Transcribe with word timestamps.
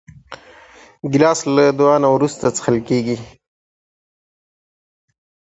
ګیلاس 1.11 1.39
له 1.55 1.65
دعا 1.79 1.95
نه 2.03 2.09
وروسته 2.15 2.45
څښل 2.55 2.77
کېږي. 2.87 3.17